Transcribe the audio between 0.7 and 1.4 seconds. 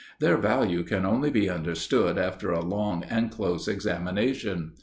can only